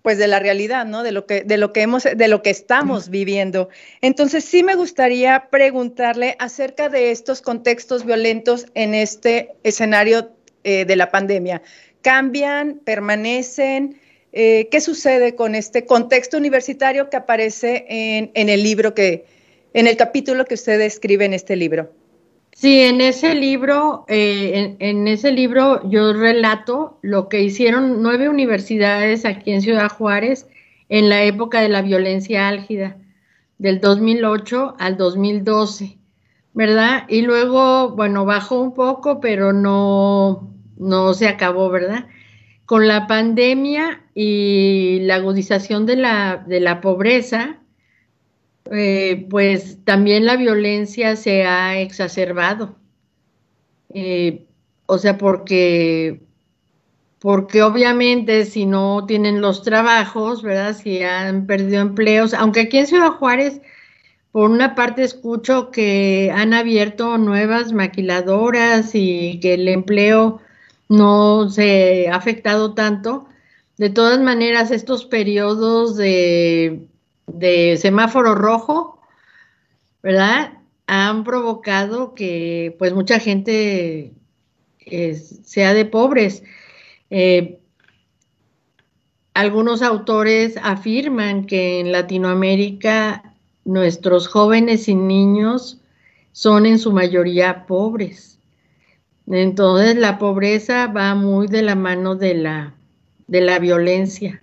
pues 0.04 0.20
de 0.20 0.28
la 0.28 0.38
realidad, 0.38 0.86
¿no? 0.86 1.02
De 1.02 1.12
lo 1.12 1.26
que, 1.26 1.42
de 1.42 1.58
lo 1.58 1.74
que 1.74 1.82
hemos, 1.82 2.04
de 2.04 2.28
lo 2.28 2.44
que 2.44 2.52
estamos 2.52 3.10
viviendo. 3.10 3.70
Entonces, 4.02 4.46
sí 4.46 4.62
me 4.62 4.76
gustaría 4.76 5.48
preguntarle 5.50 6.36
acerca 6.38 6.90
de 6.90 7.10
estos 7.10 7.42
contextos 7.42 8.06
violentos 8.06 8.68
en 8.76 8.94
este 8.94 9.56
escenario 9.64 10.30
eh, 10.64 10.86
de 10.86 10.96
la 10.96 11.10
pandemia. 11.10 11.64
¿Cambian? 12.04 12.82
¿Permanecen? 12.86 14.00
Eh, 14.32 14.68
¿Qué 14.70 14.80
sucede 14.80 15.34
con 15.34 15.56
este 15.56 15.86
contexto 15.88 16.38
universitario 16.38 17.10
que 17.10 17.18
aparece 17.18 17.88
en, 17.90 18.30
en 18.36 18.50
el 18.50 18.62
libro 18.62 18.94
que, 18.94 19.26
en 19.76 19.88
el 19.88 19.98
capítulo 19.98 20.46
que 20.46 20.54
usted 20.54 20.80
escribe 20.80 21.26
en 21.26 21.34
este 21.34 21.58
libro. 21.58 21.92
Sí, 22.54 22.80
en 22.80 23.02
ese 23.02 23.36
libro, 23.36 24.06
eh, 24.08 24.78
en, 24.80 25.08
ese 25.10 25.34
libro 25.34 25.82
yo 25.90 26.14
relato 26.14 26.98
lo 27.02 27.28
que 27.28 27.42
hicieron 27.42 28.02
nueve 28.02 28.30
universidades 28.30 29.26
aquí 29.26 29.52
en 29.52 29.62
Ciudad 29.62 29.90
Juárez 29.90 30.48
en 30.88 31.10
la 31.10 31.24
época 31.24 31.60
de 31.60 31.68
la 31.68 31.82
violencia 31.82 32.48
álgida, 32.48 32.96
del 33.58 33.82
2008 33.82 34.76
al 34.80 34.96
2012, 34.96 35.98
¿verdad? 36.54 37.04
Y 37.10 37.24
luego, 37.24 37.90
bueno, 37.90 38.24
bajó 38.24 38.62
un 38.62 38.74
poco, 38.74 39.20
pero 39.20 39.52
no, 39.52 40.54
no 40.78 41.14
se 41.14 41.28
acabó, 41.28 41.70
¿verdad? 41.70 42.08
Con 42.66 42.88
la 42.88 43.08
pandemia 43.08 44.04
y 44.14 45.00
la 45.02 45.16
agudización 45.16 45.86
de 45.86 45.98
la, 45.98 46.46
de 46.48 46.62
la 46.62 46.80
pobreza, 46.80 47.60
eh, 48.72 49.28
pues 49.30 49.84
también 49.84 50.26
la 50.26 50.38
violencia 50.38 51.16
se 51.16 51.44
ha 51.46 51.80
exacerbado. 51.80 52.76
Eh, 53.94 54.46
o 54.88 54.98
sea, 54.98 55.18
porque, 55.18 56.22
porque 57.20 57.64
obviamente 57.64 58.46
si 58.46 58.66
no 58.66 59.06
tienen 59.06 59.42
los 59.42 59.64
trabajos, 59.64 60.42
¿verdad? 60.44 60.76
Si 60.76 61.02
han 61.04 61.46
perdido 61.48 61.82
empleos, 61.82 62.34
aunque 62.34 62.62
aquí 62.62 62.80
en 62.80 62.88
Ciudad 62.88 63.12
Juárez, 63.12 63.62
por 64.32 64.52
una 64.52 64.76
parte 64.76 65.04
escucho 65.04 65.72
que 65.72 66.32
han 66.36 66.54
abierto 66.54 67.18
nuevas 67.18 67.72
maquiladoras 67.72 68.92
y 68.94 69.40
que 69.40 69.54
el 69.56 69.68
empleo 69.70 70.42
no 70.90 71.50
se 71.50 72.10
ha 72.10 72.16
afectado 72.16 72.74
tanto. 72.74 73.28
De 73.78 73.90
todas 73.90 74.20
maneras, 74.20 74.72
estos 74.72 75.06
periodos 75.06 75.96
de 75.98 76.88
de 77.28 77.78
semáforo 77.78 78.36
rojo, 78.36 79.00
¿verdad? 80.02 80.54
Han 80.88 81.24
provocado 81.24 82.14
que 82.14 82.76
pues 82.78 82.94
mucha 82.94 83.20
gente 83.20 84.14
sea 85.44 85.74
de 85.74 85.86
pobres. 85.86 86.44
Eh, 87.10 87.60
algunos 89.34 89.82
autores 89.82 90.58
afirman 90.62 91.46
que 91.46 91.80
en 91.80 91.92
Latinoamérica 91.92 93.36
nuestros 93.66 94.28
jóvenes 94.28 94.88
y 94.88 94.96
niños 94.96 95.82
son 96.32 96.66
en 96.66 96.80
su 96.80 96.92
mayoría 96.92 97.66
pobres. 97.66 98.40
Entonces 99.28 99.96
la 99.96 100.20
pobreza 100.20 100.88
va 100.88 101.16
muy 101.16 101.48
de 101.48 101.64
la 101.64 101.76
mano 101.76 102.16
de 102.16 102.36
la, 102.36 102.76
de 103.28 103.42
la 103.42 103.60
violencia. 103.60 104.42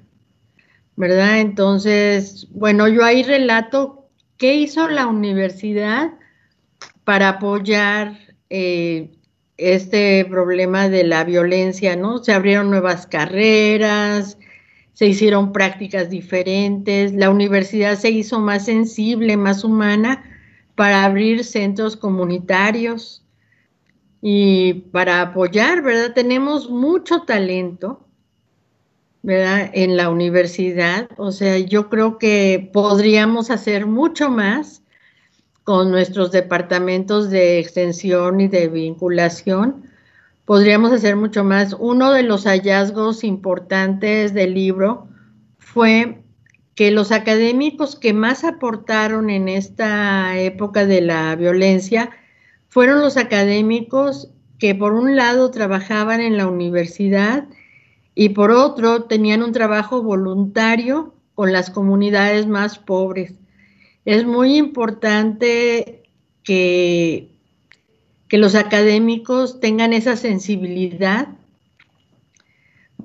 ¿Verdad? 1.03 1.41
Entonces, 1.41 2.47
bueno, 2.53 2.87
yo 2.87 3.05
ahí 3.05 3.25
relato 3.25 4.07
qué 4.37 4.55
hizo 4.55 4.87
la 4.87 5.09
universidad 5.09 6.12
para 7.03 7.31
apoyar 7.31 8.21
eh, 8.51 9.11
este 9.57 10.25
problema 10.27 10.88
de 10.88 11.03
la 11.03 11.25
violencia, 11.25 11.97
¿no? 11.97 12.23
Se 12.23 12.33
abrieron 12.33 12.71
nuevas 12.71 13.09
carreras, 13.09 14.38
se 14.93 15.09
hicieron 15.09 15.51
prácticas 15.51 16.09
diferentes, 16.09 17.12
la 17.12 17.31
universidad 17.31 17.99
se 17.99 18.11
hizo 18.11 18.38
más 18.38 18.67
sensible, 18.67 19.37
más 19.37 19.65
humana 19.65 20.23
para 20.77 21.03
abrir 21.03 21.43
centros 21.43 21.97
comunitarios 21.97 23.25
y 24.21 24.75
para 24.93 25.21
apoyar, 25.21 25.83
¿verdad? 25.83 26.15
Tenemos 26.15 26.71
mucho 26.71 27.23
talento, 27.23 28.02
¿verdad? 29.23 29.71
En 29.73 29.97
la 29.97 30.11
universidad. 30.11 31.09
O 31.17 31.33
sea, 31.33 31.59
yo 31.59 31.89
creo 31.89 32.19
que 32.19 32.71
podríamos 32.73 33.51
hacer 33.51 33.87
mucho 33.87 34.31
más 34.31 34.83
con 35.65 35.91
nuestros 35.91 36.33
departamentos 36.33 37.31
de 37.31 37.59
extensión 37.59 38.41
y 38.41 38.49
de 38.49 38.69
vinculación 38.69 39.93
podríamos 40.45 40.93
hacer 40.93 41.17
mucho 41.17 41.45
más. 41.45 41.75
Uno 41.79 42.13
de 42.13 42.23
los 42.23 42.45
hallazgos 42.45 43.25
importantes 43.25 44.35
del 44.35 44.55
libro 44.55 45.09
fue 45.59 46.23
que 46.75 46.91
los 46.91 47.13
académicos 47.13 47.97
que 47.97 48.13
más 48.13 48.45
aportaron 48.45 49.31
en 49.31 49.49
esta 49.49 50.39
época 50.39 50.87
de 50.87 51.03
la 51.03 51.37
violencia 51.37 52.11
fueron 52.69 53.01
los 53.01 53.17
académicos 53.17 54.31
que 54.59 54.75
por 54.75 54.93
un 54.95 55.17
lado 55.17 55.51
trabajaban 55.51 56.21
en 56.21 56.37
la 56.37 56.47
universidad 56.47 57.47
y 58.14 58.31
por 58.31 58.51
otro 58.51 59.05
tenían 59.05 59.42
un 59.42 59.53
trabajo 59.53 60.03
voluntario 60.03 61.14
con 61.35 61.53
las 61.53 61.70
comunidades 61.70 62.46
más 62.46 62.79
pobres. 62.79 63.35
Es 64.05 64.25
muy 64.25 64.57
importante 64.57 66.03
que, 66.42 67.31
que 68.29 68.38
los 68.38 68.55
académicos 68.55 69.61
tengan 69.61 69.92
esa 69.92 70.16
sensibilidad, 70.16 71.29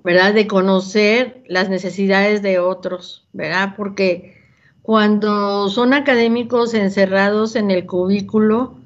¿verdad? 0.03 0.33
De 0.33 0.47
conocer 0.47 1.43
las 1.47 1.69
necesidades 1.69 2.41
de 2.41 2.59
otros, 2.59 3.27
¿verdad? 3.33 3.75
Porque 3.77 4.37
cuando 4.81 5.69
son 5.69 5.93
académicos 5.93 6.73
encerrados 6.73 7.55
en 7.55 7.71
el 7.71 7.85
cubículo, 7.85 8.77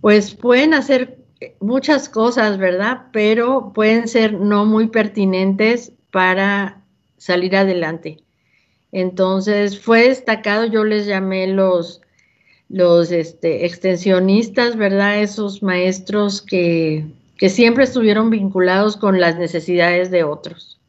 pues 0.00 0.34
pueden 0.34 0.74
hacer 0.74 1.17
muchas 1.60 2.08
cosas, 2.08 2.58
¿verdad? 2.58 3.06
Pero 3.12 3.72
pueden 3.74 4.08
ser 4.08 4.34
no 4.34 4.64
muy 4.64 4.88
pertinentes 4.88 5.92
para 6.10 6.82
salir 7.16 7.56
adelante. 7.56 8.18
Entonces 8.92 9.78
fue 9.78 10.08
destacado, 10.08 10.64
yo 10.64 10.84
les 10.84 11.06
llamé 11.06 11.46
los, 11.46 12.00
los 12.68 13.12
este, 13.12 13.66
extensionistas, 13.66 14.76
¿verdad? 14.76 15.20
Esos 15.20 15.62
maestros 15.62 16.40
que, 16.42 17.06
que 17.36 17.50
siempre 17.50 17.84
estuvieron 17.84 18.30
vinculados 18.30 18.96
con 18.96 19.20
las 19.20 19.36
necesidades 19.36 20.10
de 20.10 20.24
otros. 20.24 20.80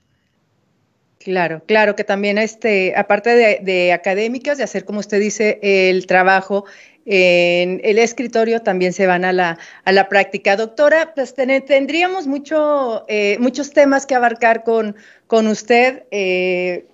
Claro, 1.19 1.61
claro, 1.65 1.97
que 1.97 2.05
también, 2.05 2.37
este, 2.37 2.93
aparte 2.95 3.31
de, 3.31 3.59
de 3.61 3.91
académicas, 3.91 4.57
de 4.57 4.63
hacer, 4.63 4.85
como 4.85 5.01
usted 5.01 5.19
dice, 5.19 5.59
el 5.61 6.07
trabajo 6.07 6.63
en 7.05 7.81
el 7.83 7.97
escritorio 7.97 8.61
también 8.61 8.93
se 8.93 9.07
van 9.07 9.25
a 9.25 9.33
la, 9.33 9.57
a 9.83 9.91
la 9.91 10.09
práctica. 10.09 10.55
Doctora, 10.55 11.13
pues 11.15 11.33
tendríamos 11.33 12.27
mucho, 12.27 13.05
eh, 13.07 13.37
muchos 13.39 13.71
temas 13.71 14.05
que 14.05 14.15
abarcar 14.15 14.63
con, 14.63 14.95
con 15.27 15.47
usted. 15.47 16.03
Eh, 16.11 16.85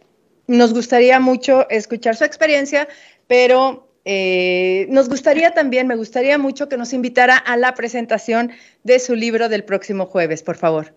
nos 0.48 0.74
gustaría 0.74 1.20
mucho 1.20 1.68
escuchar 1.70 2.16
su 2.16 2.24
experiencia, 2.24 2.88
pero 3.28 3.90
eh, 4.06 4.86
nos 4.90 5.10
gustaría 5.10 5.52
también, 5.52 5.88
me 5.88 5.96
gustaría 5.96 6.38
mucho 6.38 6.70
que 6.70 6.78
nos 6.78 6.94
invitara 6.94 7.38
a 7.38 7.58
la 7.58 7.74
presentación 7.74 8.52
de 8.84 9.00
su 9.00 9.16
libro 9.16 9.50
del 9.50 9.64
próximo 9.64 10.06
jueves, 10.06 10.44
por 10.44 10.56
favor. 10.56 10.94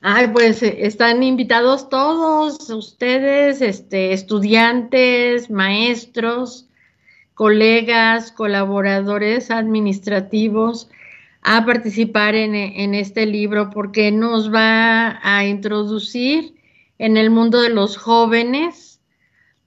Ay, 0.00 0.28
pues 0.28 0.62
están 0.62 1.22
invitados 1.22 1.88
todos 1.88 2.70
ustedes, 2.70 3.62
este, 3.62 4.12
estudiantes, 4.12 5.50
maestros, 5.50 6.67
colegas, 7.38 8.32
colaboradores 8.32 9.52
administrativos 9.52 10.90
a 11.42 11.64
participar 11.64 12.34
en, 12.34 12.94
este 12.96 13.26
libro 13.26 13.70
porque 13.70 14.10
nos 14.10 14.52
va 14.52 15.20
a 15.22 15.46
introducir 15.46 16.56
en 16.98 17.16
el 17.16 17.30
mundo 17.30 17.62
de 17.62 17.68
los 17.68 17.96
jóvenes, 17.96 19.00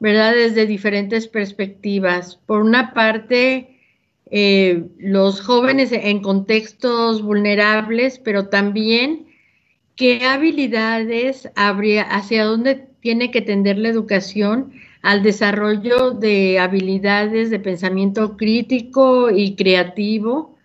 ¿verdad? 0.02 0.34
Desde 0.34 0.66
diferentes 0.66 1.30
perspectivas. 1.30 2.42
Por 2.46 2.60
una 2.60 2.94
parte, 2.94 3.80
eh, 4.30 4.84
los 4.98 5.40
jóvenes 5.40 5.94
en 5.94 6.22
contextos 6.22 7.22
vulnerables, 7.22 8.20
pero 8.20 8.50
también 8.50 9.28
qué 9.96 10.26
habilidades 10.26 11.50
habría, 11.56 12.04
hacia 12.04 12.44
dónde 12.44 12.90
tiene 13.00 13.32
que 13.32 13.40
tender 13.40 13.78
la 13.78 13.88
educación 13.88 14.74
al 15.02 15.24
desarrollo 15.24 16.12
de 16.12 16.60
habilidades 16.60 17.50
de 17.50 17.60
pensamiento 17.60 18.38
crítico 18.38 19.32
y 19.32 19.56
creativo 19.56 20.58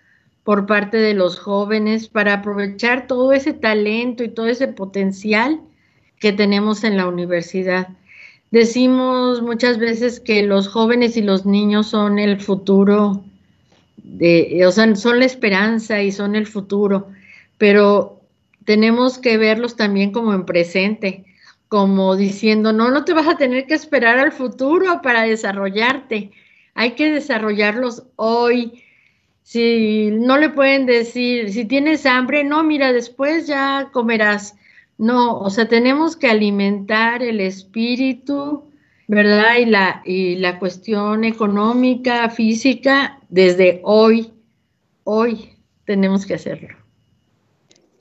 por 0.45 0.67
parte 0.67 0.99
de 0.99 1.15
los 1.15 1.39
jóvenes 1.39 2.09
para 2.09 2.35
aprovechar 2.35 3.07
todo 3.07 3.33
ese 3.33 3.53
talento 3.53 4.23
y 4.23 4.29
todo 4.29 4.47
ese 4.47 4.69
potencial 4.69 5.61
que 6.21 6.33
tenemos 6.33 6.85
en 6.85 6.97
la 6.97 7.09
universidad. 7.09 7.89
Decimos 8.51 9.43
muchas 9.43 9.79
veces 9.79 10.21
que 10.21 10.43
los 10.43 10.69
jóvenes 10.69 11.17
y 11.17 11.23
los 11.23 11.47
niños 11.47 11.89
son 11.89 12.19
el 12.19 12.41
futuro, 12.41 13.25
de, 13.97 14.65
o 14.65 14.71
sea, 14.71 14.95
son 14.95 15.19
la 15.19 15.25
esperanza 15.25 16.01
y 16.03 16.13
son 16.13 16.37
el 16.37 16.47
futuro, 16.47 17.09
pero 17.59 18.21
tenemos 18.65 19.19
que 19.19 19.37
verlos 19.37 19.75
también 19.77 20.13
como 20.13 20.33
en 20.33 20.47
presente 20.47 21.26
como 21.69 22.17
diciendo, 22.17 22.73
no, 22.73 22.91
no 22.91 23.05
te 23.05 23.13
vas 23.13 23.29
a 23.29 23.37
tener 23.37 23.67
que 23.67 23.75
esperar 23.75 24.19
al 24.19 24.33
futuro 24.33 25.01
para 25.03 25.23
desarrollarte, 25.23 26.31
hay 26.75 26.93
que 26.93 27.11
desarrollarlos 27.11 28.05
hoy. 28.17 28.85
Si 29.43 30.11
no 30.13 30.39
le 30.39 30.51
pueden 30.51 30.87
decir, 30.87 31.53
si 31.53 31.65
tienes 31.65 32.07
hambre, 32.07 32.45
no, 32.45 32.63
mira, 32.63 32.93
después 32.93 33.47
ya 33.47 33.91
comerás. 33.93 34.57
No, 34.99 35.39
o 35.39 35.51
sea, 35.51 35.69
tenemos 35.69 36.17
que 36.17 36.29
alimentar 36.29 37.23
el 37.23 37.41
espíritu, 37.41 38.71
¿verdad? 39.09 39.57
Y 39.59 39.67
la, 39.67 40.03
y 40.05 40.37
la 40.37 40.59
cuestión 40.59 41.25
económica, 41.25 42.29
física, 42.31 43.21
desde 43.29 43.81
hoy. 43.85 44.33
Hoy 45.05 45.57
tenemos 45.85 46.27
que 46.27 46.35
hacerlo. 46.35 46.76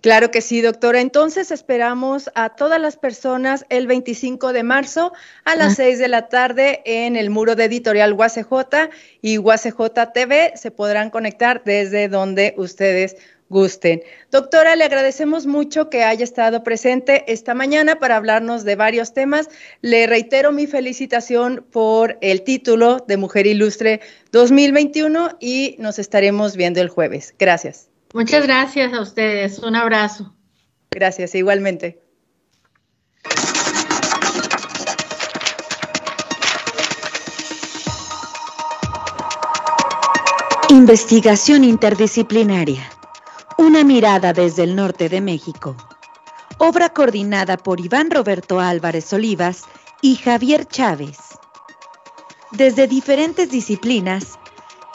Claro 0.05 0.29
que 0.29 0.41
sí, 0.41 0.61
doctora. 0.61 1.01
Entonces 1.01 1.49
esperamos 1.49 2.29
a 2.35 2.49
todas 2.49 2.79
las 2.79 2.95
personas 2.95 3.65
el 3.69 3.87
25 3.87 4.53
de 4.53 4.61
marzo 4.61 5.13
a 5.45 5.55
las 5.55 5.77
6 5.77 5.97
de 5.97 6.07
la 6.07 6.27
tarde 6.27 6.83
en 6.85 7.15
el 7.15 7.31
muro 7.31 7.55
de 7.55 7.63
editorial 7.63 8.13
UACJ 8.13 8.91
y 9.23 9.39
UACJ 9.39 9.79
TV. 10.13 10.53
Se 10.57 10.69
podrán 10.69 11.09
conectar 11.09 11.63
desde 11.65 12.07
donde 12.07 12.53
ustedes 12.55 13.17
gusten. 13.49 14.03
Doctora, 14.29 14.75
le 14.75 14.83
agradecemos 14.83 15.47
mucho 15.47 15.89
que 15.89 16.03
haya 16.03 16.23
estado 16.23 16.61
presente 16.61 17.23
esta 17.25 17.55
mañana 17.55 17.95
para 17.95 18.17
hablarnos 18.17 18.63
de 18.63 18.75
varios 18.75 19.11
temas. 19.11 19.49
Le 19.81 20.05
reitero 20.05 20.51
mi 20.51 20.67
felicitación 20.67 21.65
por 21.71 22.19
el 22.21 22.43
título 22.43 23.03
de 23.07 23.17
Mujer 23.17 23.47
Ilustre 23.47 24.01
2021 24.31 25.37
y 25.39 25.77
nos 25.79 25.97
estaremos 25.97 26.55
viendo 26.55 26.79
el 26.79 26.89
jueves. 26.89 27.33
Gracias. 27.39 27.89
Muchas 28.15 28.43
gracias 28.43 28.93
a 28.93 29.01
ustedes. 29.01 29.59
Un 29.59 29.75
abrazo. 29.75 30.33
Gracias, 30.89 31.35
igualmente. 31.35 32.01
Investigación 40.69 41.65
interdisciplinaria. 41.65 42.89
Una 43.57 43.83
mirada 43.83 44.31
desde 44.31 44.63
el 44.63 44.77
norte 44.77 45.09
de 45.09 45.19
México. 45.19 45.75
Obra 46.57 46.93
coordinada 46.93 47.57
por 47.57 47.81
Iván 47.81 48.09
Roberto 48.09 48.61
Álvarez 48.61 49.11
Olivas 49.11 49.63
y 50.01 50.15
Javier 50.15 50.65
Chávez. 50.65 51.17
Desde 52.51 52.87
diferentes 52.87 53.51
disciplinas, 53.51 54.39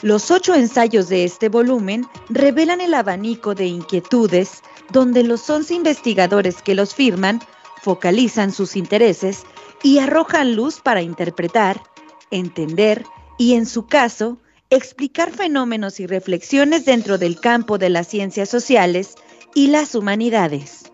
los 0.02 0.30
ocho 0.30 0.54
ensayos 0.54 1.08
de 1.08 1.24
este 1.24 1.48
volumen 1.48 2.06
revelan 2.28 2.80
el 2.80 2.94
abanico 2.94 3.54
de 3.54 3.66
inquietudes 3.66 4.62
donde 4.90 5.22
los 5.22 5.48
once 5.50 5.74
investigadores 5.74 6.62
que 6.62 6.74
los 6.74 6.94
firman 6.94 7.40
focalizan 7.82 8.52
sus 8.52 8.76
intereses 8.76 9.44
y 9.82 9.98
arrojan 9.98 10.56
luz 10.56 10.80
para 10.80 11.02
interpretar, 11.02 11.82
entender 12.30 13.04
y, 13.38 13.54
en 13.54 13.66
su 13.66 13.86
caso, 13.86 14.38
explicar 14.68 15.32
fenómenos 15.32 16.00
y 16.00 16.06
reflexiones 16.06 16.84
dentro 16.84 17.18
del 17.18 17.40
campo 17.40 17.78
de 17.78 17.90
las 17.90 18.06
ciencias 18.06 18.48
sociales 18.48 19.14
y 19.54 19.68
las 19.68 19.94
humanidades. 19.94 20.84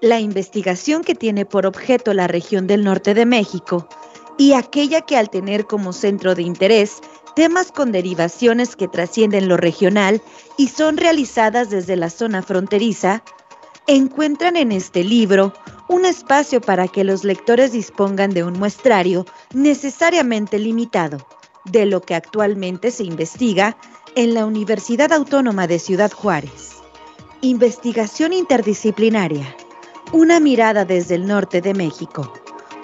La 0.00 0.20
investigación 0.20 1.02
que 1.02 1.14
tiene 1.14 1.44
por 1.44 1.66
objeto 1.66 2.14
la 2.14 2.26
región 2.26 2.66
del 2.66 2.84
norte 2.84 3.12
de 3.12 3.26
México 3.26 3.88
y 4.38 4.54
aquella 4.54 5.02
que 5.02 5.18
al 5.18 5.28
tener 5.28 5.66
como 5.66 5.92
centro 5.92 6.34
de 6.34 6.42
interés 6.42 7.00
temas 7.34 7.72
con 7.72 7.92
derivaciones 7.92 8.76
que 8.76 8.88
trascienden 8.88 9.48
lo 9.48 9.56
regional 9.56 10.22
y 10.56 10.68
son 10.68 10.96
realizadas 10.96 11.70
desde 11.70 11.96
la 11.96 12.10
zona 12.10 12.42
fronteriza, 12.42 13.22
encuentran 13.86 14.56
en 14.56 14.72
este 14.72 15.04
libro 15.04 15.52
un 15.88 16.04
espacio 16.04 16.60
para 16.60 16.86
que 16.86 17.02
los 17.02 17.24
lectores 17.24 17.72
dispongan 17.72 18.30
de 18.30 18.44
un 18.44 18.58
muestrario 18.58 19.26
necesariamente 19.52 20.58
limitado 20.58 21.18
de 21.64 21.86
lo 21.86 22.00
que 22.00 22.14
actualmente 22.14 22.90
se 22.90 23.04
investiga 23.04 23.76
en 24.14 24.34
la 24.34 24.46
Universidad 24.46 25.12
Autónoma 25.12 25.66
de 25.66 25.78
Ciudad 25.78 26.10
Juárez. 26.12 26.76
Investigación 27.40 28.32
interdisciplinaria. 28.32 29.56
Una 30.12 30.40
mirada 30.40 30.84
desde 30.84 31.14
el 31.14 31.26
norte 31.26 31.60
de 31.60 31.74
México. 31.74 32.32